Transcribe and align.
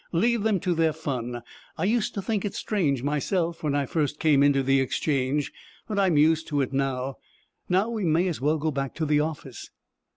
"Leave 0.13 0.41
them 0.41 0.59
to 0.59 0.73
their 0.73 0.93
fun. 0.93 1.43
I 1.77 1.83
used 1.83 2.15
to 2.15 2.23
think 2.23 2.43
it 2.43 2.55
strange 2.55 3.03
myself, 3.03 3.61
when 3.61 3.75
I 3.75 3.85
first 3.85 4.17
came 4.19 4.41
into 4.41 4.63
the 4.63 4.81
Exchange, 4.81 5.51
but 5.87 5.99
I'm 5.99 6.17
used 6.17 6.47
to 6.47 6.61
it 6.61 6.73
now. 6.73 7.17
Now 7.69 7.87
we 7.91 8.03
may 8.03 8.27
as 8.27 8.41
well 8.41 8.57
go 8.57 8.71
back 8.71 8.95
to 8.95 9.05
the 9.05 9.19
office." 9.19 9.69